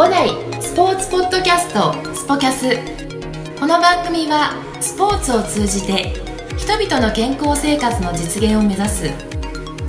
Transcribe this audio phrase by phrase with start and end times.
[0.00, 0.30] 五代
[0.62, 2.74] スポーツポッドキャストスポキャス。
[3.60, 6.14] この番組はスポーツを通じて
[6.56, 9.10] 人々の健康生活の実現を目指す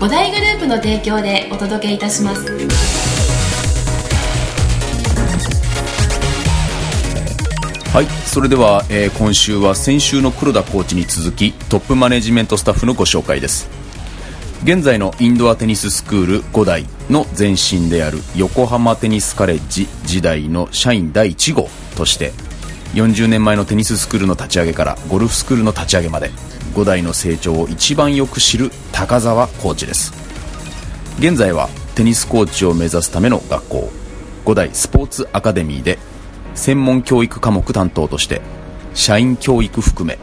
[0.02, 2.46] 五大グループの提供でお届けいたします。
[7.94, 13.81] はいそれでは、えー今週は先週の黒田コーチに続きトップマネジメントスタッフのご紹介です。
[14.64, 22.32] 現在のインドアテニススクール5代の前身である横浜テニスカレッジ時代の社員第1号として
[22.94, 26.30] 40年前のテニススクールの立ち上げからゴルフスクールの立ち上げまで
[26.76, 30.14] 5代の成長を一番よく知る高澤コーチです。
[31.18, 33.90] 現在はテニスコーチを目指すための学校
[34.46, 35.98] 5代スポーツアカデミーで
[36.54, 38.42] 専門教育科目担当として
[38.94, 40.20] 社員教育含め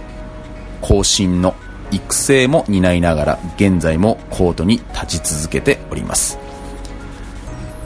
[0.80, 1.56] 後進の
[1.90, 6.38] 育成も担いながら現在もコートに立ち続けております。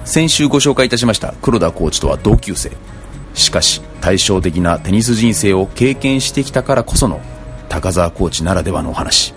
[0.05, 2.73] 先週ご紹介いたしました黒田コーチとは同級生。
[3.35, 7.21] しかし対照的なテニス人生を経験してきたからこその
[7.69, 9.33] 高澤コーチならではのお話。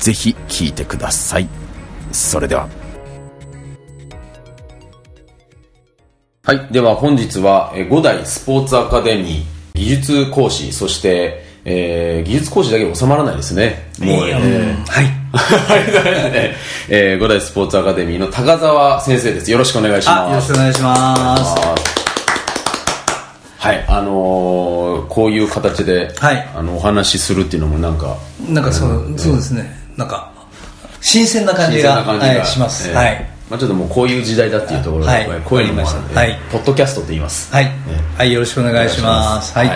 [0.00, 1.48] ぜひ聞いてください。
[2.10, 2.68] それでは。
[6.44, 6.72] はい。
[6.72, 13.88] では本日は、え五代スポーツアカデミー技術講師、そして、えー技術講師だけで収まらないですね。
[14.00, 15.06] もう、えー はい。
[16.88, 19.50] えー五代スポーツアカデミーの高澤先生です。
[19.50, 20.46] よろしくお願いしあ、よろます。
[20.48, 21.92] しくお願いします。
[23.58, 28.16] はい、あのーこういう形で、はいあの、お話しするっていうのもなんか、
[28.48, 29.72] なんかそう、そうですね。
[29.96, 30.30] なんか、
[31.00, 32.88] 新鮮な感じが、感じが、はい、します。
[32.88, 33.26] えーはい。
[33.50, 37.52] まあちょっともうこういう時代だっていうところで、はいこういうのもあるんで、はいポッドキャストって言います。
[37.52, 37.70] はい。
[38.18, 39.56] はい、よろしくお願いします。
[39.56, 39.68] はい。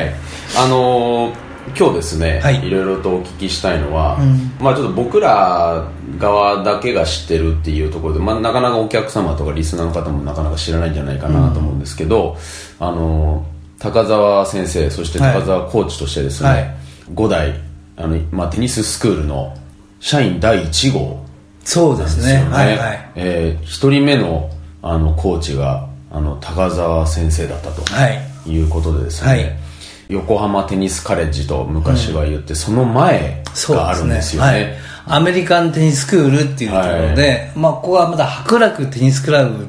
[0.56, 1.45] あのー
[1.78, 2.66] 今日ですね、はい。
[2.66, 4.18] いろいろとお聞きしたいのは、
[4.60, 12.36] まあちょっと僕ら側だけが知ってるっていうところで、まあなかなかお客様とかリスナーの方もなかなか知らないんじゃないかなと思うんですけど、
[12.78, 16.76] あのー高澤先生、そして高澤コーチとしてですね、はい。
[17.14, 17.60] 5代、
[17.98, 19.54] あの、まあテニススクールの
[20.00, 21.22] 社員第1号
[21.62, 22.42] そうですね。
[22.50, 23.10] はい、はい。
[23.16, 24.50] えー一人目の
[24.82, 28.50] あのコーチがあの高澤先生だったと、はい。
[28.50, 29.65] い、うことでですね、はい
[30.08, 34.48] 横浜テニスカレッジと昔は言って、その前があるんですよね。
[34.48, 34.68] はい。
[35.08, 39.66] アメリカンテニススクールっていうところで、まあ、ここはまだ白楽テニスクラブ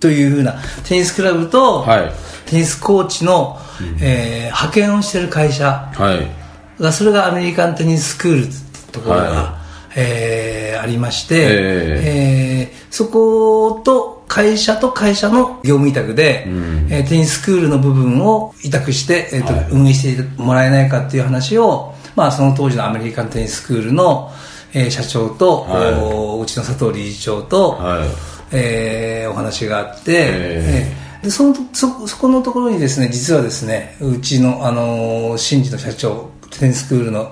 [0.00, 2.10] というふうなテニスクラブと、はい。
[2.46, 3.58] テニスコーチの、
[4.00, 6.82] えー派遣をしてる会社はい。
[6.82, 9.58] がそれがアメリカンテニススクールってところが、は
[9.96, 16.44] えーありまして、ええーそこと会社と会社の業務委託で、
[16.90, 19.66] えーテニススクールの部分を委託して、えーとはい。
[19.70, 24.30] 運営してもらえないかっていう話を、まあ、その当時のアメリカンテニススクールの、
[24.74, 25.94] えー社長と、はい。
[25.94, 28.08] おうちの佐藤理事長と、はい。
[28.52, 37.30] えーお話があって、ええーでそのそそこのところにですね実はですねうちの、あのー新次の社長テニススクールの、は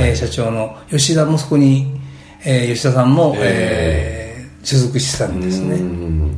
[0.00, 0.08] い。
[0.10, 1.98] えー社長の吉田もそこに、
[2.44, 4.22] えー吉田さんも、ええー
[4.64, 6.31] 所属してたんですうね、ん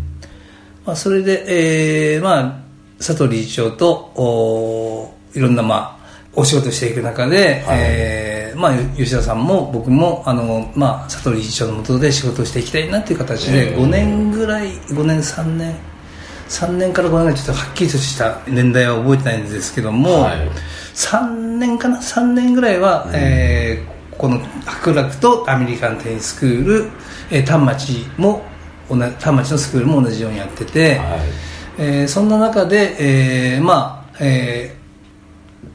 [0.87, 2.55] まあ、それで、えーまあ、
[2.99, 7.79] 佐藤理事長とおいろんな、まあ、お仕事していく中で、はい。
[7.81, 15.75] えーまあ、吉田さんも僕もあの、まあ、佐藤理事長の下で仕事をしていきたいなっていう形で、えー5年ぐらい5年3年
[16.49, 20.49] 3年から5年ぐらいちょっとはっきりとした年代は覚えてないんですけども、はい。
[20.95, 26.91] 3年かな？3年ぐらいは、えーこの白楽とアメリカンテニススクール、
[27.33, 28.45] えー丹町も
[28.89, 31.21] 同じ丹町のスクールも同じようにやってて、はい。
[31.79, 32.97] えーそんな中で、
[33.57, 34.85] えーまあえー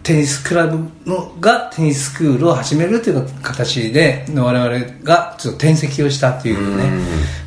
[0.02, 6.90] テニスクラブのがテニススクールを始めるという形で我々がちょっと転籍をしたというね、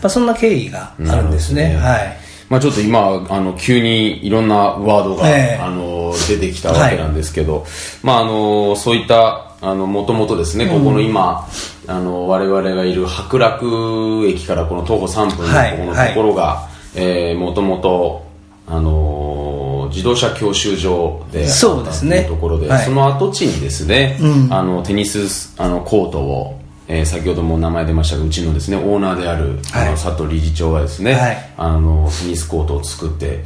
[0.01, 1.71] まあ、そんな経緯があるんですね。
[1.71, 1.77] ね。
[1.77, 2.17] はい。
[2.49, 5.63] まあちょっと今、あの、急にいろんなワードが、ええ。
[5.63, 7.65] あの、出てきたわけなんですけど、
[8.03, 11.49] まああの、そういった、あの、もともとですね、ここの今、
[11.87, 18.27] あの、我々がいる白楽駅からこの徒歩3分のはいここのところが、えーもともと、
[18.67, 22.25] あの、自動車教習所でそうですね。
[22.25, 22.85] ところで、はい。
[22.85, 24.19] その跡地にですね、
[24.51, 26.59] あの、テニス、あの、コートを、
[26.89, 29.95] えー先ほども名前出ましたがうちのですねオーナーである、あのはい。
[29.95, 31.51] 佐藤理事長がですね、はい。
[31.57, 33.45] あのテニスコートを作って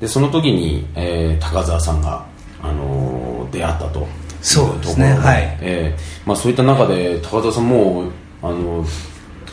[0.00, 2.24] でその時に、えー高澤さんが、
[2.62, 4.06] あの出会ったと
[4.44, 5.14] そうですね。
[5.14, 5.58] はい。
[5.62, 8.04] えーまあ、そういった中で高澤さんも
[8.42, 8.84] あの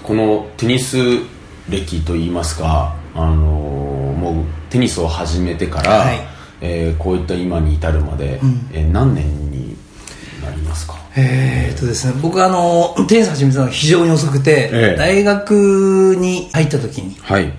[0.04, 0.98] このテニス
[1.70, 6.20] 歴といいますか、あのもうテニスを始めてから、はい。
[6.62, 8.40] えーこういった今に至るまで、
[8.74, 9.76] えー何年に
[10.44, 10.96] なりますか？
[11.16, 14.98] えーっとですね、僕はあのテニス始めたのが非常に遅くて、ええ。
[14.98, 17.52] 大学に入った時に、はい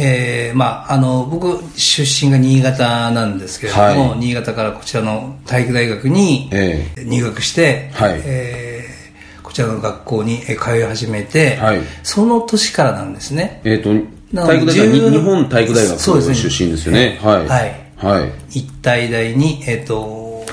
[0.00, 4.18] えーまあ、あの僕出身が新潟なんですけれども、はい。
[4.20, 8.22] 新潟からこちらの体育大学にえ入学して、はい。
[8.24, 8.98] えー
[9.42, 11.80] こちらの学校にえー通い始めて、はい。
[12.04, 13.60] その年からなんですね。
[13.64, 13.90] えっ、と
[14.34, 16.34] 体育大学10に日本体育大学そうですね。
[16.34, 17.18] 出身ですよね。
[17.20, 17.46] はい。
[17.48, 17.88] はい。
[17.96, 18.32] はい。
[18.50, 20.44] 一体大に、えー、と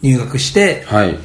[0.00, 1.18] 入学して、はい。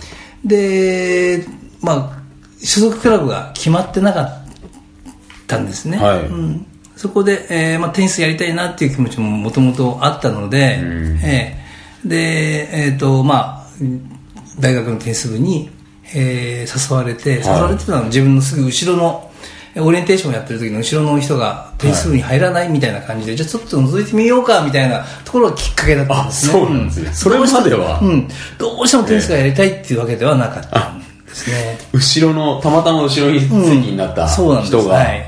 [0.43, 1.45] で
[1.81, 2.17] まあ
[2.59, 4.27] 所属クラブが決まってなかっ
[5.47, 6.21] たんですね、はい。
[6.25, 6.65] うん、
[6.97, 10.79] そこで、えーまあ、テニスやりたいなっていう気持ちももともとあったので、
[11.23, 11.67] えー
[12.07, 13.67] でえっ、とまあ
[14.59, 15.69] 大学のテニス部に、
[16.15, 17.55] えー誘われて、はい。
[17.55, 19.31] 誘われてたのは自分のすぐ後ろの
[19.75, 26.53] えーオリエンテーションをやってる時の後ろの人がテニス部に入らないみたいな感じで、じゃあちょっと覗いてみようかみたいなところがきっかけだったんですね。
[26.53, 27.13] あそうなんですね。
[27.13, 28.27] それまではうん、
[28.57, 31.77] どうしてもテニスがやりたいっていうわけではなかったんですね。
[31.93, 34.77] 後ろのたまたま後ろに席になったそうなんです。
[34.77, 35.26] 人が、はい。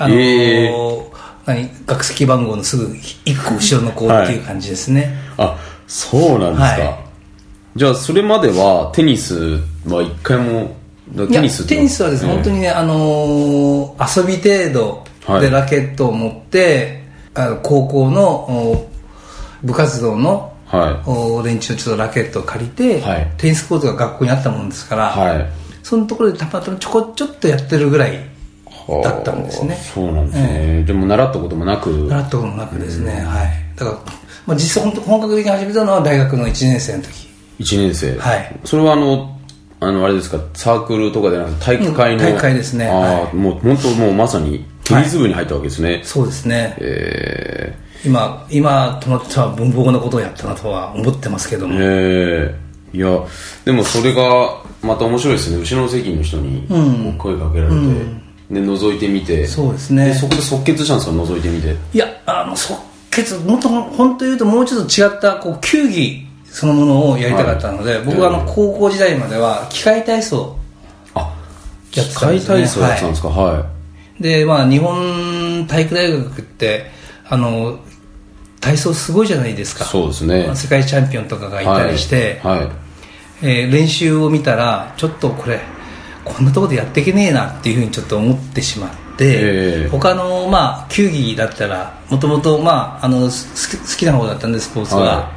[0.00, 1.10] あのーえ
[1.46, 5.14] 何学籍番号のすぐ一個後ろの子っていう感じですね。
[5.36, 7.78] あそうなんですか、はい。
[7.78, 10.76] じゃあそれまではテニスは一回も
[11.30, 15.42] テニステニスはですね、ええ本当にね、あのー遊び程度はい。
[15.42, 17.02] でラケットを持って、
[17.34, 18.90] あの高校のお
[19.62, 23.30] 部活動のはお連中のちょっとラケットを借りて、はい。
[23.36, 25.52] テニスコートが学校にあったもんですから、いはい。
[25.82, 28.29] そのところでたまたまちょこちょっとやってるぐらい
[29.02, 29.74] だったんですね。
[29.74, 31.90] はあそうなんですね、でも習ったこともなく。
[31.90, 33.50] 習ったこともなくですね、はい。
[33.76, 33.98] だから、
[34.46, 37.28] まあ、実際本当本格的に始めたのは大学の1年生の時。
[37.60, 38.18] 1年生。
[38.18, 38.60] はい。
[38.64, 39.36] それはあの
[39.80, 40.38] あのあれですか？
[40.54, 42.86] サークルとかでなくて体育会の、うん体育会ですね。
[42.88, 43.34] ああ、はい。
[43.34, 46.76] もう本当もうまさにテニス部に入ったわけですね、そうですね。
[46.80, 51.78] え今、今となっては文房なことをやったなとは思ってますけどー、も。
[51.80, 53.26] えー、いや
[53.64, 55.58] でもそれがまた面白いですね。
[55.58, 56.66] 後ろの席の人に
[57.18, 57.76] 声かけられて、
[58.50, 59.46] で覗いてみて。
[59.46, 60.06] そうですね。
[60.06, 61.76] でそこで即決したんですか覗いてみて。
[61.94, 62.78] いや、あの、即
[63.10, 68.04] 決、もっと本当言うともうちょっと違った、こう、球技そのものをやりたかったので、はい。
[68.04, 70.56] 僕はあの、ええ高校時代までは、機械体操
[71.14, 71.36] あ
[71.94, 72.86] やって機械たんですね。
[72.86, 73.28] 体操やってたんですか？
[73.28, 73.66] は
[74.18, 76.90] い、で、まあ、日本体育大学って、
[77.28, 77.78] あの、
[78.60, 79.84] 体操すごいじゃないですか。
[79.84, 80.50] そうですね。
[80.54, 82.68] 世界チャンピオンとかがいたりして、はい、はい。
[83.42, 85.60] えー練習を見たらちょっとこれ
[86.24, 89.88] こんなところでやっていけねえなっていうふうにちょっと思ってしまって、ええ。
[89.88, 95.32] 他のまあ球技だったらもともとまああのす好きな方だったんでスポーツは、は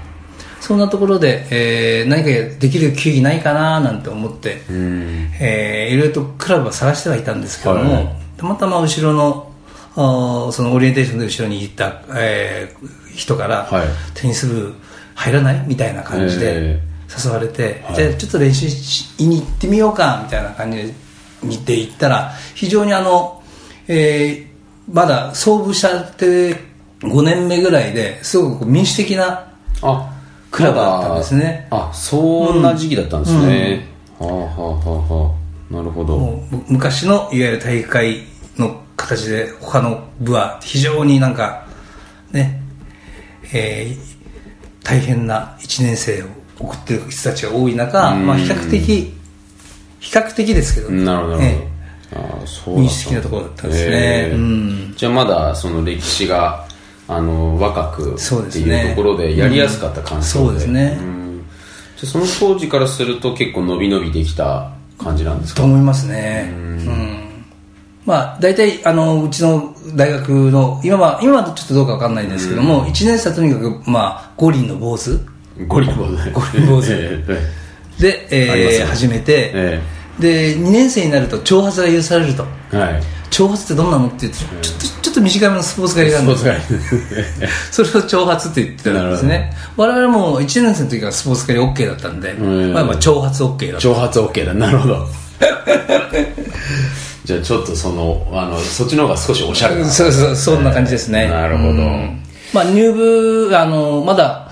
[0.59, 5.31] そんなところで、えー何かできる球技ないかななんて思って、うん。
[5.41, 8.15] えーいろいろとクラブは探してはいたんですけども、はい。
[8.37, 9.51] たまたま後ろの
[9.95, 13.87] あーそのオリエンテーションで後ろに行った、えー人から、はい。
[14.15, 14.73] テニス部
[15.15, 16.81] 入らないみたいな感じでえ
[17.23, 17.95] 誘われて、はい。
[17.95, 20.93] じゃあちょっと練習しに行ってみようかみたいな感じで
[21.43, 23.41] 見て行ったら非常にあの、
[23.87, 24.53] えー
[24.91, 26.57] まだ創部したて
[26.99, 29.49] 5年目ぐらいですごく民主的な
[29.81, 30.13] あ
[30.51, 31.67] クラブだったんですね。
[31.71, 33.87] あそんな時期だったんですね、
[34.19, 35.35] はあはあはあは
[35.71, 35.73] あ。
[35.73, 36.43] なるほど。
[36.67, 38.23] 昔のいわゆる大会
[38.57, 41.65] の形で他の部は非常になんか
[42.31, 42.61] ね、
[43.53, 44.13] えー
[44.83, 46.25] 大変な1年生を
[46.59, 48.27] 送ってる人たちが多い中、うん。
[48.27, 49.13] まあ、比較的
[49.99, 51.03] 比較的ですけどね。
[51.03, 51.53] なるほど、なるえ。
[51.55, 51.73] ほど
[52.15, 54.31] ああそうところだったんですね。
[54.33, 54.93] うん。
[54.95, 56.67] じゃあまだその歴史が
[57.07, 60.95] あの若くっていうところでやりやすかった環境で、そうですね。
[60.95, 61.43] ん。
[61.97, 65.61] じゃあその当時からすると結構伸び伸びできた感じなんですか？
[65.61, 66.53] と思いますね。
[66.55, 67.45] うん。
[68.05, 75.19] まあ大体あのうちの大学の今は今はちょっとどうかわかんないですけども、1年生はとにかくまあ五輪の坊主
[75.67, 76.87] ゴリ坊主ゴリ坊主
[77.99, 79.81] で、始めて、え
[80.19, 95.07] で2年生になると長髪が許されるとはい長髪ってどんなのって言うとちょっとちょっと短めのスポーツ刈りがあるんですそれを長髪って言ってたんですね我々も1年生の時からスポーツ刈り OK だったんで、まあ、まあ長髪 OK だった長髪 OK だなるほど
[97.25, 104.42] じゃあちょっとそのあのそっちの方が少しおしゃれなそうそうそんな感じですねなるほどうんまあ入部あのまだ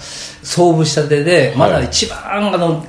[0.51, 2.85] 創部したてでまだ一番、あの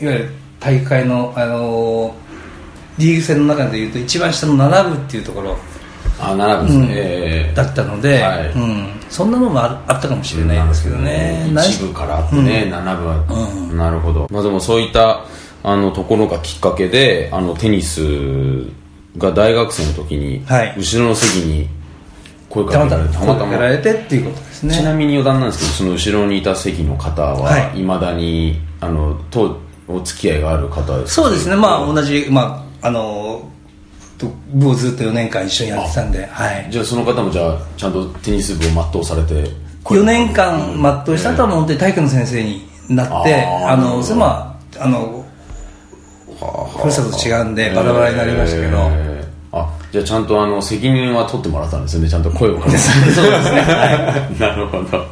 [0.00, 2.12] いわゆる大会のあの
[2.98, 5.56] リーグ戦の中でいうと一番下の7部っていうところ
[6.18, 7.54] あ並ぶんですね、ええ。
[7.54, 8.52] だったので、はい。
[8.52, 11.48] うん、そんなのもあったかもしれないですけどね。
[11.68, 13.24] 一部からあってね、7部は、
[13.76, 15.24] なるほど、まあ、でもそういった
[15.62, 18.00] あのところがきっかけであのテニス
[19.16, 20.74] が大学生の時に、はい。
[20.76, 21.68] 後ろの席に
[22.48, 24.74] 声かけられてたまた声かけられてっていうことですね。
[24.74, 27.80] ちなみに余談なんですけどその後ろにいた席の方ははい。
[27.80, 31.22] いまだにあのとお付き合いがある方ですか？
[31.22, 31.56] そうですね。
[31.56, 33.48] まあ同じ、まあ、あの
[34.18, 39.50] と部をずっと4年間一緒にやってたんで、はい、じゃあその方もじゃあちゃんとテニス部を全うされて
[39.84, 40.58] 4年間
[41.04, 45.24] 全うした後は本当に体育の先生になって、あーあのそれまああの
[46.78, 49.07] ふるさとと違うんでバラバラになりましたけど、えーあ
[49.92, 52.08] じゃあちゃんとあの責任は取ってもらったんですね。
[52.08, 52.78] ちゃんと声をかけて。
[52.78, 52.92] そ
[53.22, 53.62] うですね、
[54.38, 54.98] なるほど。
[54.98, 55.06] わ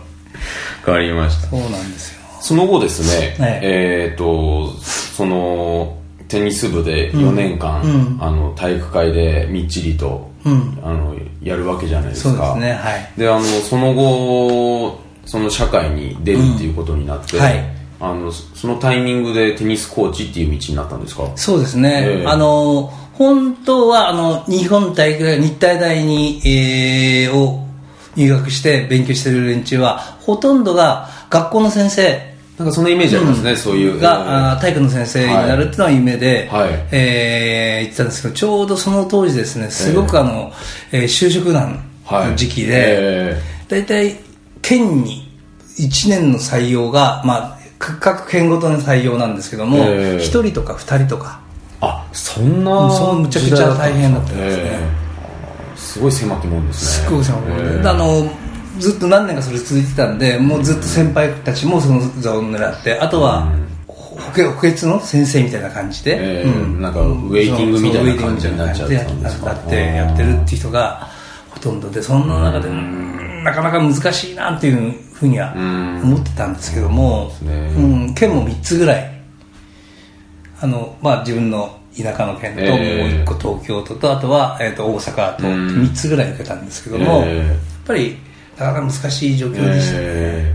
[0.85, 1.49] かりました。
[1.49, 2.21] そうなんですよ。
[2.41, 5.97] その後ですね、はいえっ、とその
[6.29, 8.19] テニス部で4年間、うん。
[8.21, 10.79] あの体育会でみっちりと、うん。
[10.83, 13.13] あのやるわけじゃないですそうかですねはい。
[13.17, 17.43] であのその後その社会に出るっていうことになって、うん。
[17.43, 17.77] はい。
[17.99, 21.31] あのそそのタイミングでテニスコーチっていう道になったんですか？
[21.35, 22.27] そうですね、ええ。
[22.27, 27.67] あの本当はあの日本体育大日体大に、えーを
[28.17, 32.37] 入学して勉強してる連中はほとんどが学校の先生。
[32.59, 34.01] なんかそんなイメージありますね、そういう。
[34.01, 36.71] が、体育の先生になるっていうのは夢で、はい。
[36.91, 40.51] えー言ってたんですけどちょうどその当時ですねすごくあの、
[40.93, 42.31] えー就職難はい。
[42.31, 44.17] の時期で、え大体
[44.63, 45.31] 県に
[45.79, 50.17] 1年の採用が、まあ、各各県ごとの採用なんですけども、ええ。
[50.17, 51.41] 1人とか2人とか
[51.81, 54.63] あそんなそうむちゃくちゃ大変だったんですね。
[54.65, 54.81] え
[55.75, 55.77] え。
[55.77, 57.07] すごい狭きもんですね。
[57.07, 57.83] すっごい狭いもん。
[57.83, 58.31] で、あの
[58.79, 63.51] ずっと何年かそれ続いてたんでもうずっと先輩たちもその座を狙ってあとは、
[63.87, 66.81] 補欠の先生みたいな感じで、ええ。
[66.81, 69.47] なんかウェイティングみたいな感じになっちゃったんですか？
[69.47, 71.09] なってやってるっていう人が
[71.51, 73.45] ほとんどでそんな中でうん。
[73.45, 75.53] なかなか難しいなっていうふうには
[76.03, 77.83] 思ってたんですけども、そうですね。
[77.83, 79.16] うん県も3つぐらい
[80.61, 83.03] あの、まあ、自分の田舎の県と、ええ。
[83.03, 85.69] もう1個東京都とあとは、えー、と大阪とうん。
[85.85, 87.47] 3つぐらい受けたんですけども、ええ。
[87.47, 88.17] やっぱり
[88.59, 90.55] なかなか難しい状況でしたね、え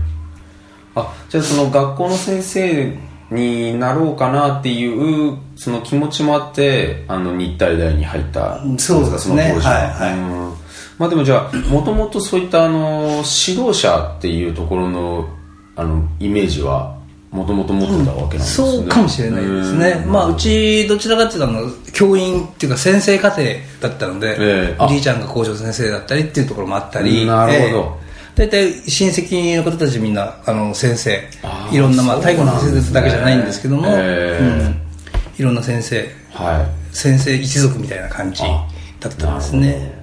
[0.94, 2.98] あじゃあその学校の先生
[3.30, 8.62] になろうかなっていうその気持ちもあってあの日体大に入った。
[8.78, 9.48] そうですね。
[9.48, 9.72] その当時は。
[9.72, 10.18] はいはい。
[10.18, 10.52] うん。
[10.98, 15.28] まあでもじゃあもともとそういったあの指導者っていうところの
[15.74, 16.98] あのイメージは
[17.32, 21.62] もともと持ってたわけなんですね、そうかもしれないですね、まあ、うちどちらかというとあの
[21.92, 24.76] 教員っていうか先生家庭だったので、ええ。
[24.78, 24.84] あ。
[24.84, 27.26] おじいちゃんが校長先生だったりっていうところもあったり。
[27.26, 27.98] なるほど。
[28.34, 31.28] 大体親戚の方たちみんなあの先生。
[31.70, 34.44] いろんな、まあ、そう体育の先生だけじゃないんですけども、ええ。
[34.44, 36.08] うん、いろんな先生。
[36.32, 36.62] は
[36.92, 36.94] い。
[36.94, 40.02] 先生一族みたいな感じだったんですね。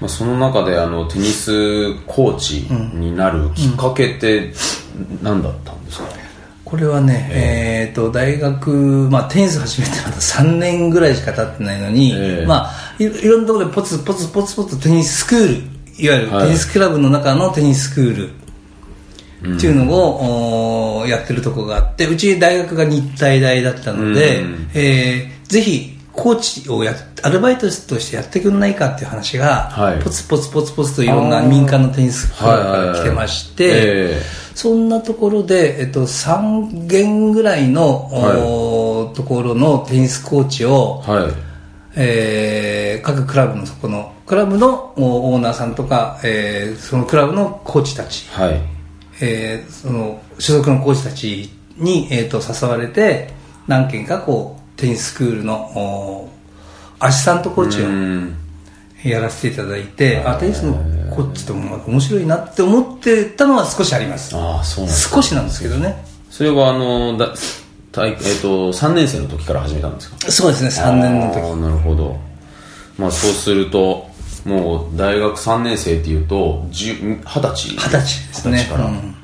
[0.00, 2.66] まあ、その中であのテニスコーチ
[2.96, 4.52] になるきっかけって
[5.22, 6.04] 何だったんですか、
[6.70, 12.46] これはね、えーと大学、まあ、テニス始めてまだ3年ぐらいしか経ってないのに、ええ。
[12.46, 16.46] まあ、いいろんなところでポツポツポツポツテニススクールいわゆるはい。
[16.46, 24.70] テニスクラブの中のテニススクールっていうのを、おーやってるとこがあってうち大学が日体大だったので、うん。
[24.74, 30.02] えーぜひコーチをやアルバイトとしてやってくんないかっていう話が、はい。
[30.02, 33.96] ポツポツポツポツといろんな民間のテニスクラブから来てまして、はいはいはい。
[33.96, 41.32] ええそんなところで、えっと、3軒ぐらいの、おーところのテニスコーチを、はい。
[41.96, 48.60] えー各クラブのそこのクラブのおオーナーさんとか、えーそのクラブのコーチたち、はい。
[49.22, 53.32] えーその所属のコーチたちに、えー、と誘われて
[53.66, 56.28] 何軒かこうテニススクールのお
[56.98, 58.36] アシスタントコーチをうん
[59.04, 60.74] やらせていただいて、あテニスの
[61.14, 64.36] コーチっても面白いなって思ってたのは少しあります。
[64.36, 66.04] ああそうなんです少しなんですけどね。
[66.30, 67.34] それはあのだ
[67.92, 70.30] 体えっ、と3年生の時から始めたんですか？
[70.30, 71.60] そうですね3年の時。
[71.60, 72.16] なるほど。
[72.98, 74.08] まあそうすると
[74.44, 77.68] もう大学3年生っていうと10 20歳？
[77.70, 78.66] 二十歳ですね。
[78.70, 79.14] から、うん。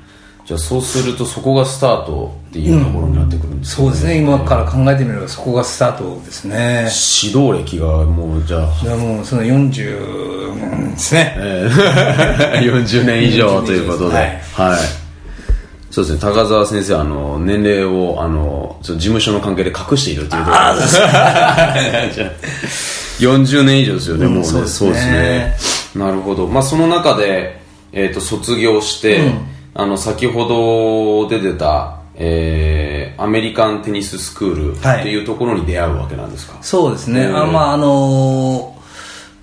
[0.47, 4.19] じゃあそうするとそこがスタートっていうところになってくるんですかそうですね。
[4.19, 6.89] 今から考えてみればそこがスタートですね。
[7.23, 8.85] 指導歴がもうじゃあ。
[8.85, 11.35] いやもうその40年ですね。
[11.39, 14.81] えー40年以上ということで、ははい。
[14.81, 14.85] い、
[15.91, 20.87] そうですね、高澤先生、あの、年齢を、あの、事務所の関係で隠しているというところで。
[22.15, 22.31] じゃあ
[23.19, 24.45] 40年以上ですよね、もうね。
[24.45, 25.55] そうですね。
[25.95, 26.47] なるほど。
[26.47, 27.61] まあ、その中で、
[27.93, 29.33] えっ、と、卒業して、
[29.75, 35.01] あの、先ほど出てた、えー、アメリカンテニススクールはい。
[35.01, 38.77] っていうところに出会うわけなんですか、そうですね、うんあまああのー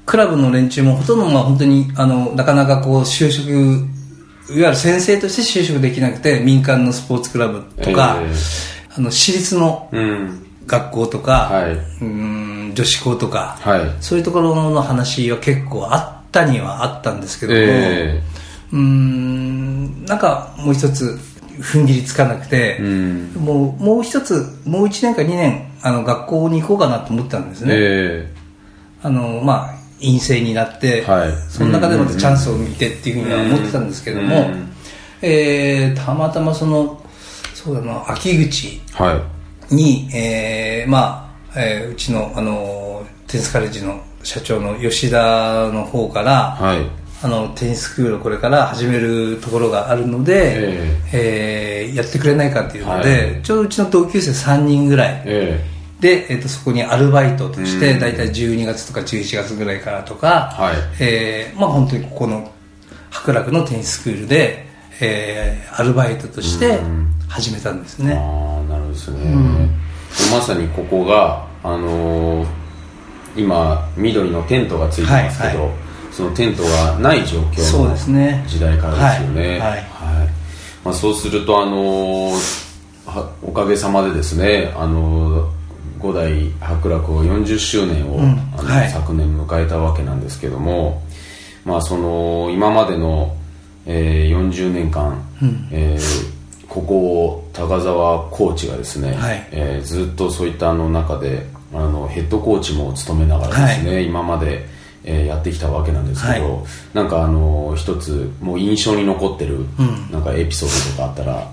[0.06, 8.34] クラブの連中もほとんどまあ本当にあのなかなかこう就職いわゆる先生として就職できなくて民間のスポーツクラブとか、え
[8.98, 10.40] あの私立のうん。
[10.66, 11.72] 学校とか、はい。
[11.74, 12.06] うー
[12.72, 13.82] ん女子校とか、はい。
[14.02, 18.22] そういうところの話は結構あったにはあったんですけども、え
[18.72, 21.20] うーんなんかもう一つ
[21.60, 23.46] 踏ん切りつかなくて、ー、うん。
[23.46, 28.34] もうもう一つもう1年か2年あの学校に行こうかなと思ったんですね、え
[29.02, 31.32] あのまあ陰性になって、はい。
[31.50, 34.70] その中でまたチャンスを見てっていうふうには思ってたんですけども、うん。
[35.22, 37.02] えーたまたまその
[37.54, 39.22] そうだな秋口は
[39.72, 39.76] い。
[39.76, 50.80] に、えーまあ、えーうちの、あの、テニスカレッジの社長の吉田の方から、はいあの、テニススクールをこれから始めるところがあるので、
[51.14, 53.42] えーやってくれないかっていうので、はい。
[53.44, 55.22] ちょうどうちの同級生3人ぐらい。
[55.26, 55.64] え
[56.00, 57.80] で、えっとそこにアルバイトとしうん。
[57.80, 60.76] て、だいたい12月とか11月ぐらいからとか、はい。
[61.00, 62.52] えーまあ本当にここの
[63.12, 64.66] 白楽のテニススクールで、
[65.02, 66.80] えーアルバイトとして
[67.30, 68.14] 始めたんですえね。
[68.16, 69.70] ああなるほどですね、
[70.32, 72.48] まさにここがあのー
[73.36, 75.74] 今緑のテントがついてますけど、はいは
[76.14, 78.46] そのテントがない状況のですね。
[78.48, 79.50] 時代からですよね。
[79.52, 79.60] はい。
[79.60, 79.84] はい。
[80.86, 82.32] まあ、そうするとあの
[83.42, 85.54] おかげさまでですねあのー
[86.00, 88.32] 五代博楽を40周年を、うん。
[88.58, 88.90] あのはい。
[88.90, 91.02] 昨年迎えたわけなんですけども、
[91.64, 93.36] まあ、その今までの、
[93.86, 95.24] えー40年間、
[95.72, 96.34] えー
[96.68, 99.48] ここを高澤コーチがですね、はい。
[99.52, 104.66] えーずっとそういったあの中であのヘッドコーチも務めながらですね、今まで、
[105.06, 109.68] えーやってきたわけなんですけど、はなんかあの一つもう印象に残ってる、ん。
[110.12, 111.48] なんかエピソードとかあったら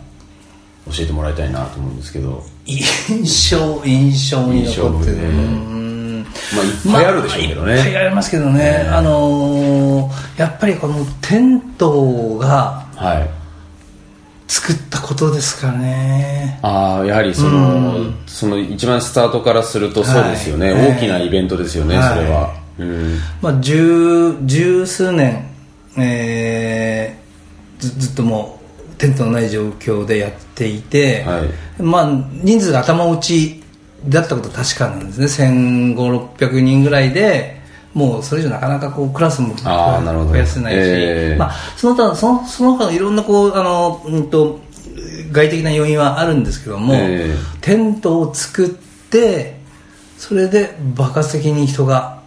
[0.86, 5.22] 教えてもらいたいなと思うんですけど、印象印象に残ってる、ね。
[5.24, 6.26] うん。
[6.54, 13.30] まあいっぱいあるでしょうけどね、まあいっぱいありますけどね、あのーやっぱりこのテントがはい。
[14.46, 16.58] 作ったことですかね。
[16.62, 20.92] ああやはりその,、その一番スタートからするとそうですよね、はい。
[20.96, 22.59] 大きなイベントですよね、はいそれは、うん
[23.42, 25.46] まあ十十数年、
[25.98, 27.20] えー
[27.80, 28.60] ずずっとも
[28.92, 31.42] うテントのない状況でやっていて、は
[31.78, 31.82] い。
[31.82, 32.10] まあ
[32.44, 33.62] 人数が頭打ち
[34.06, 35.48] だったことは確かなんですね。
[35.96, 37.60] 1500600人ぐらいで
[37.94, 41.38] もうそれ以上なかなかこうクラスも増やせないし、えー。
[41.38, 44.60] まあ、その他そのその他のいろんなこうあの、うん、と
[45.32, 49.58] 外的な要因はあるんですけども、えテントを作って
[50.18, 52.19] それで爆発的に人が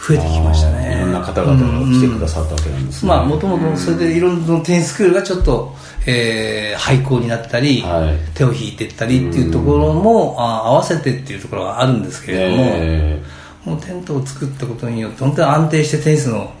[0.00, 0.96] 増えてきましたね。
[0.96, 5.74] いろんな方々が来てくださったわけなんですね、まあもともとそれでいろんなテニススクールがちょっと、
[6.06, 8.16] えー廃校になったり、はい。
[8.34, 13.22] 手を引いていったりっていうところも、あ合わせてっていうところがあるんですけれども、え
[13.64, 16.52] もうテントを作ったことによって本当に安定してテニスの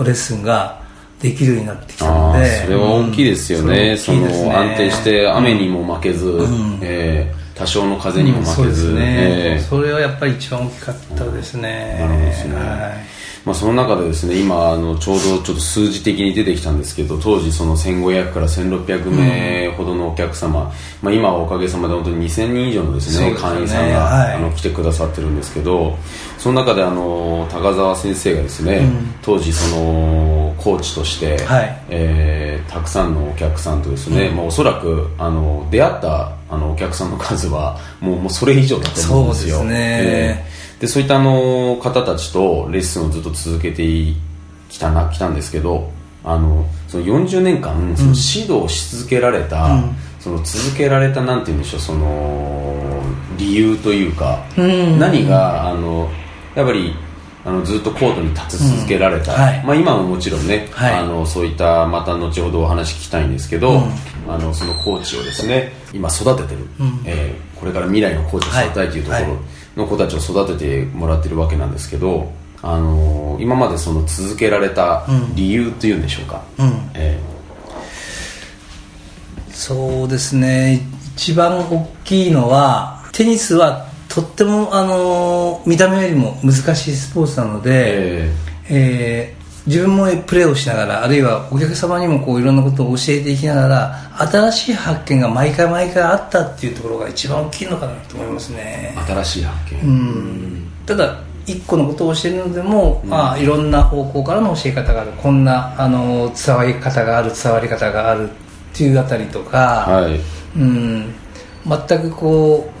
[0.00, 0.82] レッスンが
[1.20, 4.44] できるようになってきたのあでーそれは大きいですよね、うんそね。
[4.44, 6.26] の安定して雨にも負けず、
[6.82, 12.54] えー多少の風にも負けず、そうですね、えーそれはやっぱり一番大きかったですね、なるほどですね。
[12.54, 12.66] はい。
[13.44, 20.70] まあ、その中でですね今あのちょうどちょっと数字的に出てきたんですけど当時その1500から1600名ほどのお客様、
[21.00, 23.36] まあ、今はおかげさまで本当に2000人以上のですねね。
[23.36, 24.34] 会員さんが、はい。
[24.34, 25.96] あの来てくださってるんですけど
[26.36, 28.82] その中であの高澤先生がですね、
[29.22, 31.82] 当時そのコーチとして、はい。
[31.88, 39.58] えーたくさんのお客さんとですね、まあ、おそらくあの出会ったあのお客さんの数はもうもうそれ以上だと思うんですよ。
[39.58, 43.84] そうでえーでそういったあの方たちとレッスンをずっと続けて
[44.70, 45.92] きたな来たんですけど
[46.24, 49.82] あのその40年間その指導し続けられた、
[50.18, 53.02] その続けられたなんて言うんでしょうその
[53.38, 54.98] 理由というか、うん。
[54.98, 56.10] 何があの
[56.54, 56.94] やっぱり
[57.44, 59.40] あのずっとコートに立ち続けられた、うん。
[59.40, 59.64] はい。
[59.64, 60.94] まあ、今ももちろんね、はい。
[60.94, 63.82] あのそういったまた後ほどお話聞きたいんですけど、
[64.28, 66.66] あのそのコーチをですね今育ててる、
[67.04, 69.26] えーこれから未来のコーチを育てたいというとこはい。
[69.26, 69.36] ろ
[69.76, 76.90] の子たちを育ててもらってるわけなんですけど、あの今までその続けられた理由というんでしょうか、うん。
[76.94, 77.20] え
[79.50, 80.80] そうですね。
[81.16, 87.70] 一番大きいのはテニスはとっても、あの見た目よりも難しいスポーツなのーで、
[88.24, 88.32] え
[88.68, 89.34] え。
[89.36, 98.94] ー自分もプレーをしながらあるいはお客様にもこういろんなことを教えていきながら新しい発見が毎回毎回あったっていうところが一番大きいのかなと思いますね。
[98.96, 100.72] ー新しい発見、うん。
[100.86, 105.12] ただ一個のことを教えるのでも、まあ、いろんな方向からの教え方がある。
[105.12, 108.32] こんなあの伝わり方がある伝わり方があるっ
[108.72, 110.20] ていうあたりとか、はい。
[110.56, 111.14] うん、
[111.66, 112.79] 全くこう、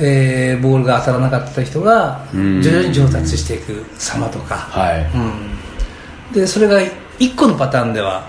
[0.00, 2.62] えーボールが当たらなかった人がうん。
[2.62, 6.80] 徐々に上達していく様とか、はい、うん、でそれが
[7.18, 8.24] 1個のパターンでは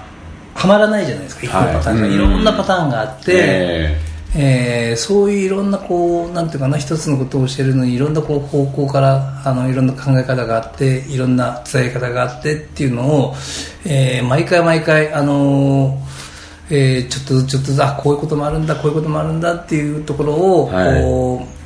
[0.54, 1.48] はまらないじゃないですか。
[1.48, 3.98] 1個のパターンが、はいい、ろんなパターンがあって、え
[4.36, 4.94] え。
[4.94, 13.34] ーそういういろんなこうなんていうかな一つのことを教えるのにいろんなこう方向からあのいろんな考え方があっていろんな伝え方があってっていうのを、
[13.86, 15.98] えー毎回毎回あのー
[16.70, 21.02] えーちょっとずつちょっとずつあこういうこともあるんだこういうこともあるんだっていうところを、はい。
[21.02, 21.61] こう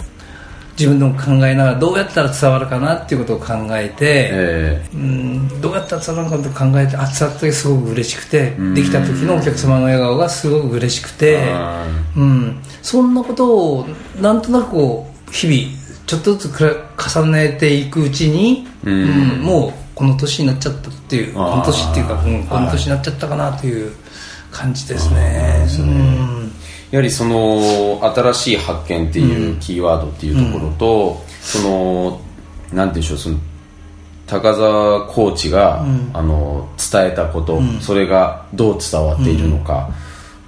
[0.78, 8.74] 自分でも考えながらどうやったら伝わるかなっていうことを考えて、えうんどうやったら伝わるのかと考えてあ伝わった時すごく嬉しくてん。
[8.74, 11.86] できた時のお客様の笑顔がすごく嬉しくてあ、
[12.18, 13.88] うん、そんなことを
[14.20, 16.86] なんとなくこう日々ちょっとずつ
[17.16, 18.94] 重ねていくうちに、うん。
[18.94, 23.94] うんもうこの年になっちゃったっていうこの年っていうか、うん、この年になっちゃったかなという
[24.52, 25.66] 感じですね。
[25.80, 26.52] うん
[26.91, 32.21] やはりその新しい発見っていうキーワードっていうところと、その
[32.74, 33.38] なんていうんでしょうその
[34.28, 39.89] 高澤コーチが、あの伝えたこと、それがどう伝わっているのか、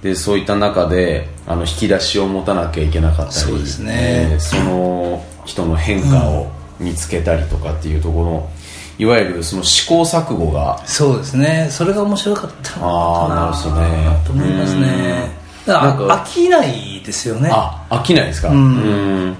[0.02, 4.28] でそういった中であの引き出しを持たなきゃいけなかったりそうですね。
[4.32, 6.46] えーその人の変化を
[6.78, 8.50] 見つけたりとかっていうところの
[8.98, 11.68] いわゆるその試行錯誤がそうですね。
[11.70, 14.22] それが面白かったあーなるほどね。
[14.26, 15.37] と思いますね
[15.72, 17.50] だからなんか飽きないですよね。
[17.52, 18.48] あ飽きないですか？
[18.48, 19.36] うん。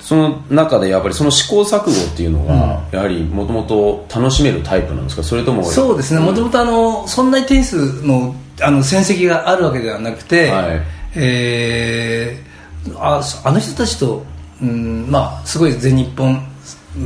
[0.00, 5.22] その中でやっぱりその試行錯誤っていうのが、やはりもともと楽しめるタイプなんですか？
[5.22, 6.20] それともそうですね。
[6.20, 10.82] もともとあのそんなにテニスのあの戦績があるわけではなくて、はい。
[11.14, 12.48] えー
[12.96, 14.24] ああの人たちと、
[14.62, 16.40] うんまあ、すごい全日本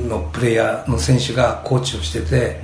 [0.08, 2.60] のプレイヤーの選手がコーチをしてて、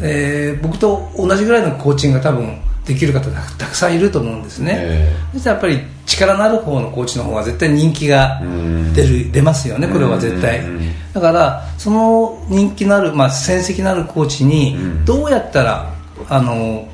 [0.00, 2.60] えー僕と同じぐらいのコーチングが多分
[2.90, 8.92] できる方たたくさんいると思うんですね、えそしたらやっぱり力のある方のコーチの方が絶対人気がうん。
[8.92, 10.58] 出る出ますよねこれは絶対。
[10.60, 11.12] うん。
[11.12, 15.04] だからその人気のある、まあ、戦績のあるコーチにうん。
[15.04, 15.94] どうやったら
[16.28, 16.88] あの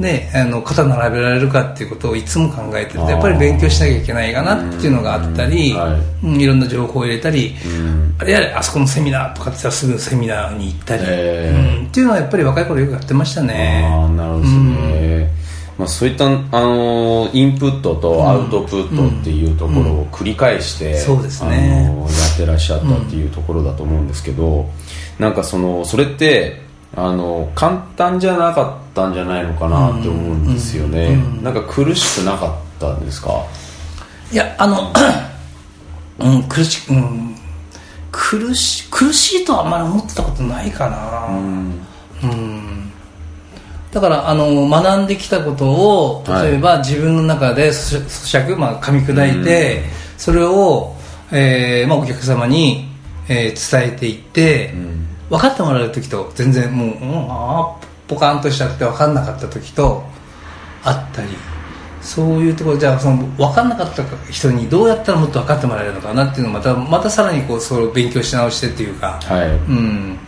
[0.00, 3.10] ね、あの肩並べられるかっていうことをいつも考えててあー。
[3.10, 5.74] やっぱり勉強しなきゃいけないかなっていうのがあったり、い。
[5.74, 8.14] うんいろんな情報を入れたり、うん。
[8.18, 11.80] あれやれあそこのセミナーとかってすぐセミナーに行ったり、えー。
[11.80, 13.84] うんっていうのはやっぱり若い頃よくやってましたね。
[13.84, 15.30] ああなるほどですね、
[15.76, 21.86] まあ、そういった、あのーインプットとアウトプットっていうところを繰り返して、そうですね。
[21.88, 24.68] あのーやってらっしゃったっていうところだと思うんですけど、
[25.18, 33.44] なんかそのそれってあの簡単じゃなかったんじゃないのかなって思うんですよね、なんか苦しくなかったんですか？
[34.32, 34.92] いやあの、
[36.20, 37.36] うん、苦し,、うん、
[38.10, 42.92] 苦し苦しいとはあんまり思ってたことないかな、うん。
[43.92, 49.84] だからあの学んできたことを例えば、自分の中で咀咀嚼、まあ、噛み砕いて、
[50.16, 50.94] それを、
[51.32, 52.88] えーまあ、お客様に、
[53.28, 54.74] えー伝えていって、
[55.30, 60.02] 分かってもらえる時と全然もう、うん、あーポカンとしちゃって分かんなかった時と
[60.82, 61.28] あったり
[62.02, 70.18] そういうところじゃあその分かんなかった人にどうやったらもっと分かってもらえるのかなっていうのをまたまたさらにこうそれを勉強し直してっていうか、はい、うん、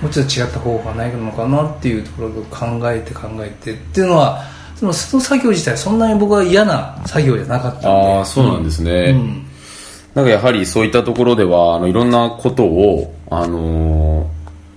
[0.00, 4.44] もうちょっと違った方法がないのかなっていうところを考えて考えてっていうのは
[4.76, 7.88] そのその作業自体そんなに僕は嫌な作業じゃなかったんで。
[7.88, 9.46] ああそうなんですね、うん
[10.14, 14.30] なんかやはりそういったところではあのいろんなことを、あの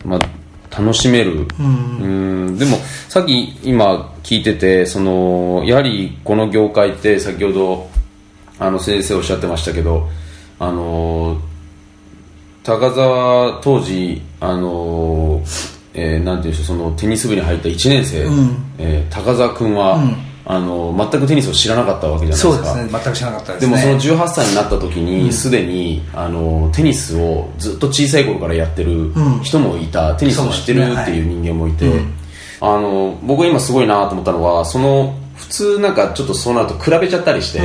[0.04, 2.58] ーまあ、楽しめる、うん。
[2.58, 7.90] でもさっき今聞いててそのやはりこの業界って先ほど
[8.60, 10.08] あの先生おっしゃってましたけど
[10.60, 11.40] あのー
[12.64, 18.26] 高澤当時あのーえーなんていうんでしょうそのテニス部に入った1年生、
[18.78, 20.00] えー高澤君は、
[20.50, 22.54] あのー全くテニスを知らなかったわけじゃないですか。
[22.54, 23.00] そうですね。
[23.04, 23.70] 全く知らなかったですね。
[23.70, 29.12] でもその18歳になった時にすでに、あのテニスをずっと小さい頃からやってる
[29.44, 31.92] 人もいた、テニスを知ってるっていう人間もいて、
[32.62, 37.62] あの僕が今すごいなと思ったのはその普通なんかちょっとそうなると比べちゃったりして、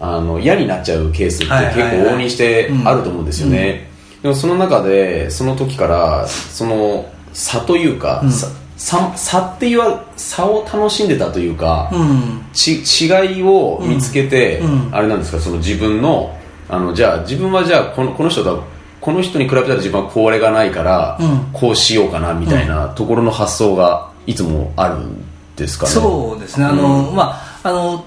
[0.00, 1.90] あの嫌になっちゃうケースって結はいはいはい。
[1.98, 3.88] 構往々にしてあると思うんですよね、
[4.22, 9.80] でもその中でその時からその差というか、さ差差っていう
[10.16, 12.44] 差を楽しんでたというか、うん。
[12.52, 14.94] ち違いを見つけて、うん。
[14.94, 18.64] あれなんですかその自分のあのじゃあ自分はじゃあこのこの人とは
[19.00, 21.48] この人に比べたら自分はこれがないから、うん。
[21.52, 25.24] こうしようかなみたいなところの発想がいつもあるん
[25.56, 25.92] ですかね？
[25.92, 26.66] そうですね。
[26.66, 28.04] あの、まああの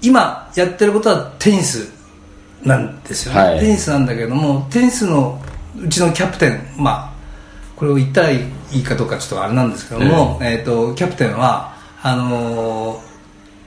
[0.00, 1.88] 今やってることはテニス
[2.64, 3.60] なんですよね、はい。
[3.60, 5.40] テニスなんだけどもテニスの
[5.80, 7.11] うちのキャプテンまあ
[7.82, 8.38] これを言ったらい
[8.72, 13.12] いかどうかちょっとあれなんですけども、えー、とキャプテンはあのー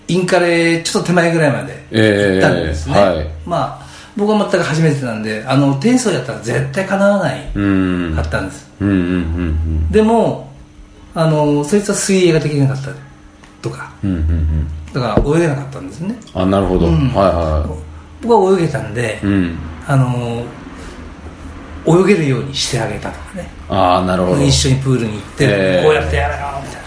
[0.08, 2.96] インカレちょっと手前ぐらいまで行ったんですね、
[3.46, 8.16] まあ僕は全く初めてなんであのテニスをやったら絶対かなわないうん。
[8.16, 8.70] かったんです、
[9.92, 10.50] でも
[11.14, 12.92] あのそいつは水泳ができなかった
[13.62, 14.30] とかうんうんうん。
[14.30, 16.16] うんだから泳げなかったんですね。
[16.34, 17.10] あなるほど、うん。
[17.10, 17.78] はいは
[18.22, 19.20] 僕は泳げたんで、
[19.86, 20.46] あの
[21.86, 24.44] 泳げるようにしてあげたとかねああなるほど。
[24.44, 25.84] 一緒にプールに行って、えー。
[25.84, 26.86] こうやってやれよみたいな。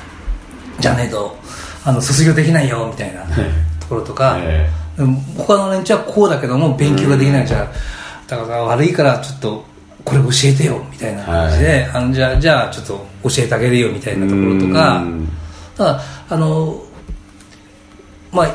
[0.80, 1.36] じゃねえと
[1.84, 3.22] あの卒業できないよみたいな
[3.80, 7.70] ところとか、えでも他の連中はこうだけども勉強ができないじゃ、
[8.26, 9.64] だから悪いからちょっと
[10.04, 15.28] これ教えてよみたいな感じで、あのじゃあじゃあちょっと教えてあげるよみたいなところとかうん。
[15.76, 16.82] だあの
[18.32, 18.54] まあ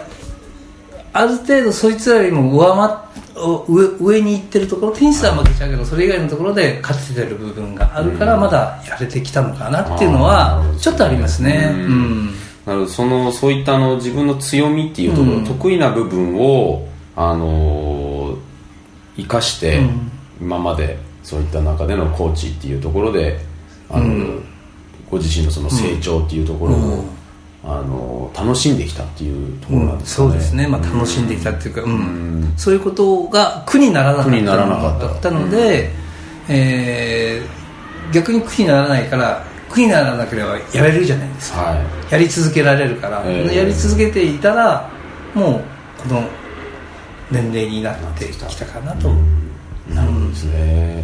[1.13, 11.69] ある程度そいつらよりも上回っ上上に行ってるところテニスは負けちゃうけどそれ以外のところで勝ててる部分があるからまだやれてきたのかなっていうのはちょっとありますね。
[11.73, 12.25] ううん。
[12.27, 12.87] んなるほど。
[12.87, 18.37] そのそういったあの自分の強みっていうところ、うん得意な部分をあの
[19.17, 20.11] 生かして、うん。
[20.41, 23.39] 今までそういった中でのコーチっていうところで
[23.89, 24.43] あの、うん。
[25.09, 27.12] ご自身のその成長っていうところを、うん
[27.65, 31.91] あの楽しんできたっていうところなんですかね、そうですね、まあ、楽しんできたっていうか、うん。
[31.91, 32.53] うん。
[32.57, 34.41] そういうことが苦にならなかった。
[34.41, 35.31] ならなかった。
[35.31, 35.91] ので、
[36.49, 37.63] えー
[38.13, 41.75] 逆に苦にならないから苦にならなければやれるじゃないですか、は
[42.09, 42.11] い。
[42.11, 44.89] やり続けられるから、えーやり続けていたら
[45.33, 45.63] もう
[46.01, 46.23] この
[47.31, 49.11] 年齢になってきたかなと、
[49.89, 51.03] なるほどですね、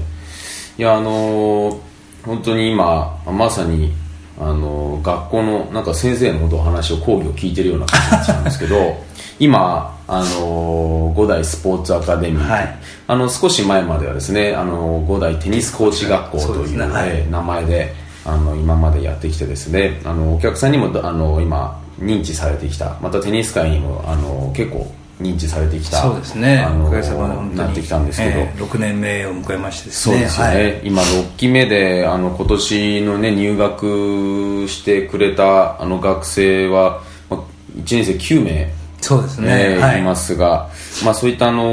[0.78, 1.78] いやあのー
[2.26, 3.94] 本当に今まさに
[4.40, 8.76] あのー学校のなんか先生のことお話を講義を聞いてるような感じなんですけど
[9.40, 12.76] 今あのー五代スポーツアカデミー、はい。
[13.08, 16.86] あの少し前まではですねあのー五代テニスコーチ学校というね。
[16.94, 17.10] はい。
[17.10, 17.94] えー名前で
[18.26, 22.96] あの今までやってきてですねあのお客さんにもあの今認知されてきた。
[23.02, 24.88] またテニス界にもあの結構
[25.20, 26.60] 認知されてきたそうですね。
[26.60, 27.58] あのおかげさまで本当に。
[27.58, 30.16] なってきたんですけど、えー6年目を迎えましてですね。
[30.16, 30.82] そうですよね、はい。
[30.84, 37.40] 今6期目であの今年のね入学してくれたあの学生は、まあ、
[37.78, 39.76] 1年生9名そうですね。
[39.76, 40.00] ね、はい。
[40.00, 40.70] いますが、
[41.04, 41.64] まあ、そういった、あの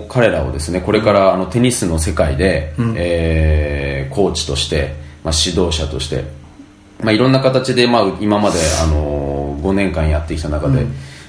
[0.00, 6.24] ー彼らをですねこれからあのテニスの世界で、えーコーチとして、まあ、指導者として、
[7.00, 10.84] まあ、いろんな形で、まあ、今まで、あのー5年間やってきた中で、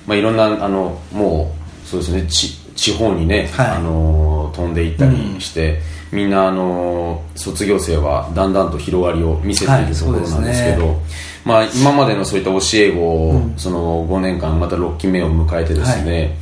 [0.08, 3.68] まあ、いろんなあのもうそうですねち地方にね、はい。
[3.68, 5.82] あのー飛んでいったりして、
[6.14, 16.38] みんな、あのー卒業生はだんだんと広がりを見せていはいるところなんですけど、そうですまあ、今までのそういった教え子を、その5年間また6期目を迎えてですね、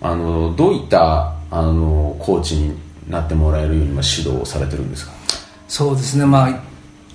[0.00, 2.74] あのどういったあのコーチに
[3.08, 5.12] なってもらえるように今指導をされてるんですか？
[5.68, 6.24] そうですね。
[6.24, 6.60] まあ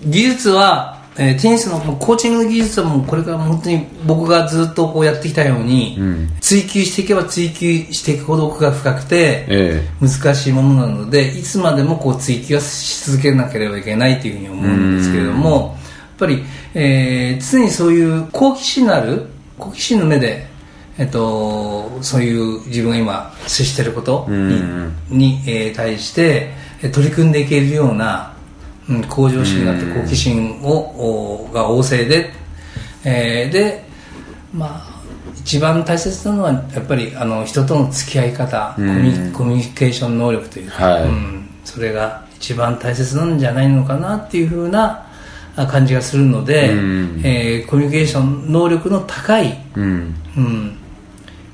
[0.06, 6.29] 技術は、えーテニスのコーチングの技術はもうこれから本当に僕がずっとこうやってきたように、ん。
[6.39, 19.27] 追求していけば追求していくほど奥が深くて、え難しいものなのでいつまでもこう追求はし続けなければいけないというふうに思うんですけれどもやっぱり、えー常にそういう好奇心のある
[19.58, 20.47] 好奇心の目で、
[20.97, 24.62] えっと、そういう自分が今接していることに,、
[25.10, 26.51] にえー対して
[26.82, 28.34] えー取り組んでいけるような、
[28.89, 32.32] うん、向上心があって好奇心をおが旺盛で、
[33.06, 33.88] えーで
[34.54, 34.99] まあ
[35.38, 41.04] 一番大切なのはやっぱりあの人との付き合い方コミュコミュニケーション能力というか、はい。
[41.04, 45.08] うん、それが一番大切なんじゃないのかなっていうふうな
[45.56, 47.21] あ感じがするので、うん。
[47.23, 50.15] えーコミュニケーション能力の高い、うん。
[50.38, 50.78] うん、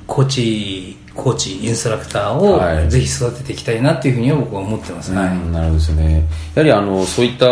[0.07, 2.89] コーチコーチインストラクターをはい。
[2.89, 5.27] ぜひ育てていきたいなっていうふうには僕は思ってます、はい。
[5.29, 6.27] うんなるほどですね。
[6.55, 7.45] やはりあのそういった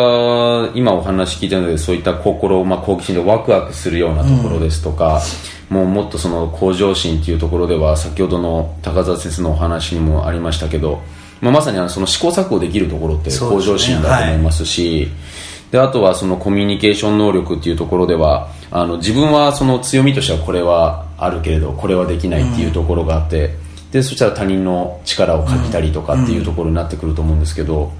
[0.78, 5.22] 今お話聞いたのでそういった心、まあ、好奇心でワクワクするようなところですとか、
[5.70, 11.02] もうもっとその向上心っていうところでは先ほどの高澤先生のお話にもありましたけど、
[11.42, 15.08] まあ、まさにあのその試行錯誤できるところって向上心だと思いますし
[15.72, 23.52] であとはそのコミュニケーション能力っていうところではあの自分はその強みとしてはこれはあるけれどこれはできないっていうところがあって、
[23.92, 27.92] でそしたら他人の力を借りたりとかっていうところになってくると思うんですけど、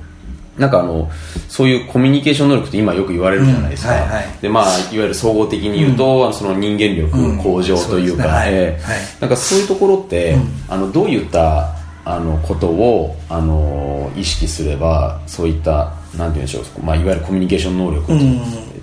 [0.58, 1.12] なんかあの
[1.48, 4.26] そういうコミュニケーション能力って今よく言われるじゃないですか、うんはいはい。
[4.42, 8.28] でまあ、いわゆる総合的に言うと、その人間力向上というか、そうですね。
[8.28, 8.54] はい。
[8.54, 9.00] えーはい。
[9.22, 10.36] なんかそういうところって、
[10.68, 18.12] あのどういったあのことをあの意識すればそういったなんて言うんでしょう、まあ、いわゆるコミュニケーション能力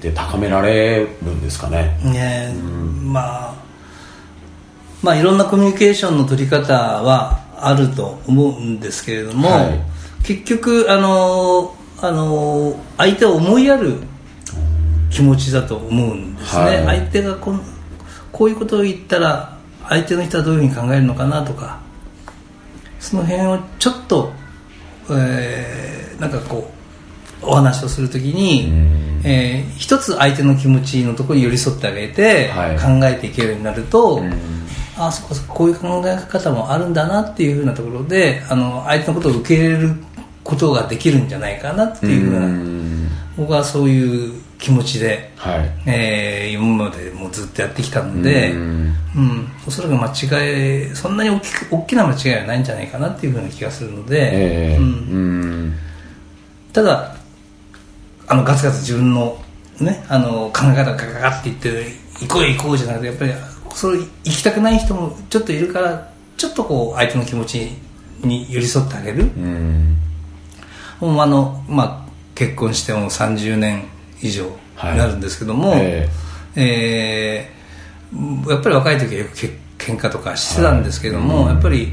[0.00, 2.54] って高められるんですかね、ね
[3.04, 3.54] まあ
[5.02, 9.80] まあいろんなコミュニケーションの取り方はあると思うんですけれども、はい。
[10.22, 13.96] 結局あのあの相手を思いやる
[15.10, 16.98] 気持ちだと思うんですね、はい。
[16.98, 17.62] 相手がこん
[18.30, 19.58] こういうことを言ったら
[19.88, 21.80] 相手の人はどういうふうに考えるのかなとか
[22.98, 24.32] その辺をちょっと、
[25.10, 26.79] えーなんかこう
[27.42, 28.70] お話をするときに、
[29.24, 32.76] えー一つ相手の気持ちのところに寄り添ってあげて、はい。
[32.76, 34.30] 考えていけるようになると、ん。
[34.96, 39.94] ああそこそここういう考え方もあるんだなっていうふうなところであの相手のことを受け入れる
[40.44, 43.08] ことができるんじゃないかなっていうふうな、うん。
[43.36, 45.72] 僕はそういう気持ちで、はい。
[45.86, 48.86] えー今までもうずっとやってきたので、ううん。
[48.86, 54.76] んおそらく間違いそんなに大きく大きな間違いはないんじゃないかなっていうふうな気がするので、ええ。
[54.76, 55.74] ううんん。
[56.72, 57.14] ただ
[58.30, 59.36] あのガツガツ自分の,、
[59.80, 61.68] ね、あの考え方がガガガって言って
[62.20, 63.32] 行こう行こうじゃなくてやっぱり
[63.74, 67.70] それ行きたくない人もちょっといるからちょっとこう相手の気持ち
[68.22, 69.96] に寄り添ってあげる、うん。
[71.00, 73.84] もうあの、まあ、結婚しても30年
[74.22, 74.50] 以上に
[74.96, 76.08] なるんですけども、はいえ。
[76.56, 77.60] えー
[78.48, 81.92] やっぱり若い時はよくけ喧嘩とかしてたんですけども、やっぱり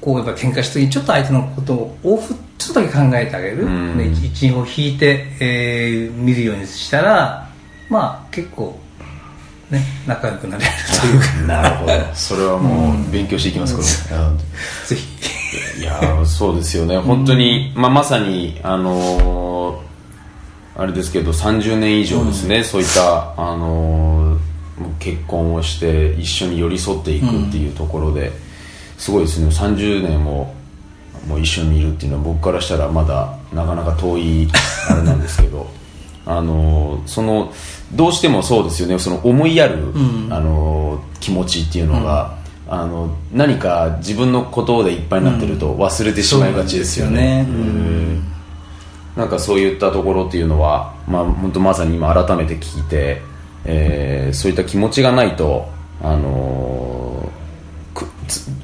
[0.00, 3.98] こうやっぱ喧嘩した時にちょっと相手のことを往復ちょっとだけ考えてあげる、うん。
[3.98, 7.48] で一一歩引いて、えー見るようにしたら
[7.88, 8.78] まあ結構
[9.70, 11.26] ね仲良くなれるというか。
[11.46, 11.92] なるほど。
[12.14, 13.82] それはもう勉強していきますこ
[14.12, 14.16] れ。
[14.16, 15.80] う んぜひ。
[15.80, 16.98] いやーそうですよね。
[16.98, 19.90] 本当に、まあ、まさにあのー
[20.76, 24.38] あれですけど30年以上ですね、そういった、あのー
[24.98, 28.32] 結婚をして一緒に寄り添っていくっていうところで、
[29.00, 29.48] すごいですね。
[29.48, 30.54] 30年も
[31.26, 34.48] もう一緒にいるっていうのは僕からしたらまだなかなか遠い
[34.90, 35.66] あれなんですけど。
[36.26, 37.50] あのーその
[37.94, 38.98] どうしてもそうですよね。
[38.98, 39.78] その思いやる、
[40.28, 42.34] あのー気持ちっていうのが、
[42.68, 47.46] あの何か自分のことでいっぱいになってると忘れてしまいがちですよね。
[47.48, 48.22] そうなん。
[49.16, 53.22] なんかそういったところっていうのは、まあ、本当まさに今改めて聞いて、
[53.64, 55.68] えーそういった気持ちがないと、
[56.02, 57.09] あの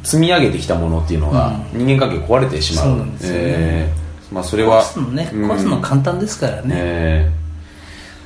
[0.07, 3.39] 積み上げてきたものっていうのが人間関係壊れてしまう、そうなんですよね。
[3.43, 5.51] えーまあ、それは壊すのねうん。
[5.51, 7.31] 壊すの簡単ですからね、え。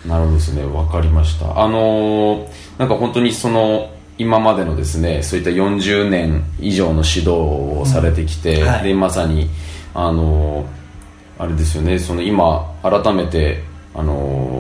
[0.05, 0.63] ーなるほどですね。
[0.65, 1.63] わかりました。
[1.63, 8.69] あのーなんか本当にその今までのですねそういった40年以上の指導をされてきて、うん。
[8.69, 8.85] はい。
[8.85, 9.49] でまさに
[9.95, 10.67] あのー
[11.39, 11.99] あれですよね。
[11.99, 13.63] その今改めて
[13.95, 14.60] あのー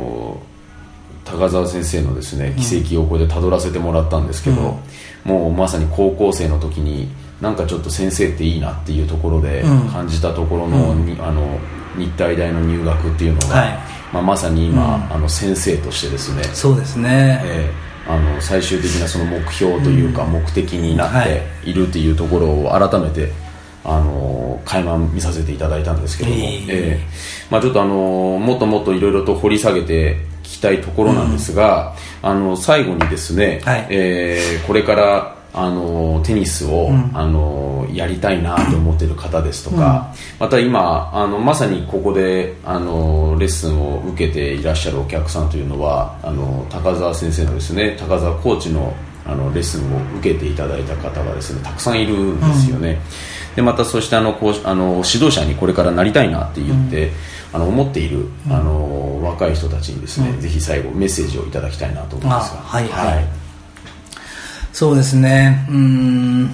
[1.30, 4.78] 高澤先生のですね奇跡をここでたどらせてもらったんですけど、
[5.24, 7.08] もうまさに高校生の時に
[7.40, 9.88] なんかちょっと先生っていいなっていうところでうん。
[9.88, 11.58] 感じたところの,、にあの
[11.96, 13.78] 日体大の入学っていうのが、はい。
[14.12, 21.72] まあ、まさに今、あの先生としてですね、そうですね、えーあの最終的なその目標というか目的になってい。
[21.72, 23.30] るっていうところを改めて、
[23.84, 26.44] あの垣間見させていただいたんですけども、いえ。
[26.44, 27.00] いええ。
[27.48, 30.16] ーまあ、ちょっとあのもっともっといろいろと掘り下げて
[30.60, 33.86] たいところなんですが、あの最後にですね、はい。
[33.90, 48.94] えーこれからあのテニスを、あのやりたいなと思っている方ですとか、また今あのまさにここであのレッスンを受けていらっしゃるお客さんというのはあの高澤先生のですね高澤コーチの
[49.26, 53.00] あのレッスンを受けていただいた方がですねたくさんいるんですよね、
[53.56, 57.10] でまたそしてあのこうあの指導者にこれからなりたいなって言って、
[57.52, 62.60] あの思っている、あの若い人たちにですね、ぜひ最後メッセージをいただきたいなと思うんですが。
[62.60, 63.24] あはいはい。
[64.72, 65.66] そうですね。
[65.68, 66.50] うーん。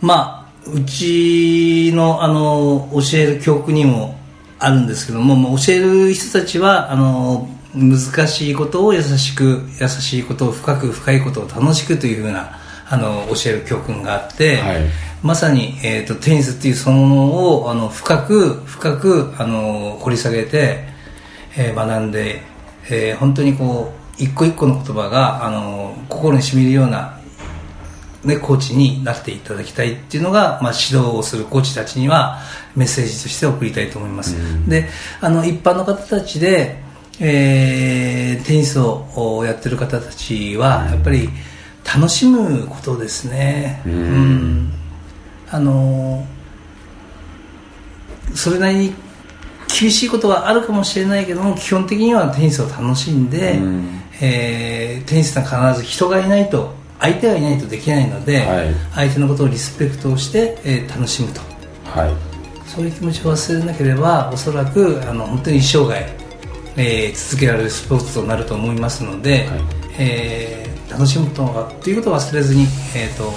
[0.00, 4.18] まあうちのあの教える教訓にも
[4.58, 12.58] あるんですけども、まあ、教える人たちはあの難しいことを優しく優しいことを深く深いことを楽しくというふうな
[12.88, 14.82] あの教える教訓があって、はい
[15.22, 20.84] まさに、えー、とテニスっていうそのものをあの深く深くあの掘り下げて、
[21.56, 22.42] えー学んで、
[22.90, 27.18] えー本当にこう一個一個の言葉があの心にしみるような、
[28.24, 32.38] ね、コーチになっていただきたいっていうのが、まあ、指導をするコーチたちには
[32.76, 34.36] メッセージとして送りたいと思います、
[34.68, 34.88] で
[35.20, 36.82] あの一般の方たちで、
[37.18, 41.28] えーテニスをやってる方たちはやっぱり
[41.84, 43.92] 楽しむことですね、うん。
[43.92, 44.79] うん
[45.50, 46.26] あの
[48.34, 48.94] それなりに
[49.80, 54.00] 厳しいことはあるかもしれないけども基本的にはテニスを楽しんで、うん。
[54.20, 58.74] えーテニスは必ず人がいないと相手がいないとできないので、はい。
[58.94, 61.40] 相手のことをリスペクトをして、えー楽しむと。
[61.84, 62.12] はい。
[62.68, 66.06] そういう気持ちを忘れなければおそらくあの本当に一生涯、
[66.76, 69.60] えー続けられるスポーツとなると思いますので、はい。
[69.98, 72.62] えー楽しむとということを忘れずに、
[72.96, 73.32] えー、と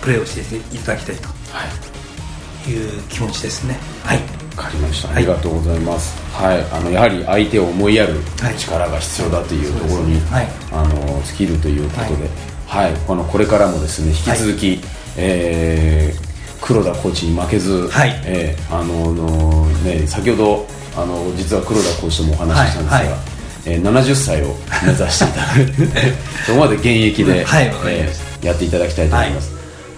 [0.00, 2.64] プレーをしていただきたいはい。
[2.64, 3.78] という気持ちですね。
[4.04, 4.18] はい。
[4.56, 5.16] わかりました、はい。
[5.18, 8.56] ありがとうございます、はい、あのやはり相手を思いやるはい。
[8.56, 10.48] 力が必要だというところに、はい。
[10.72, 12.28] あの尽きるということで、
[12.66, 12.94] はい。
[13.06, 14.80] このこれからもですね引き続き、
[15.16, 16.30] えー
[16.62, 18.20] 黒田コーチに負けず、はい。
[18.26, 23.08] えーあののね、先ほどあの実は黒田コーチともお話ししたんですが、はい。
[23.08, 23.18] はい
[23.66, 24.54] えー70歳を
[24.86, 26.12] 目指していただいて
[26.46, 27.72] そこまで現役で、はい。
[27.86, 29.52] えーやっていただきたいと思います、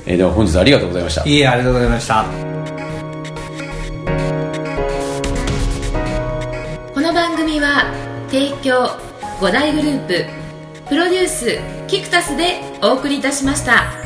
[0.07, 2.25] えーでは本日はありがとうございましたいいえありがとうございました
[6.95, 7.93] この番組は
[8.29, 8.87] 提供
[9.41, 10.25] 5大グループ
[10.89, 14.02] プロデュースキクタスでお送りいたしました。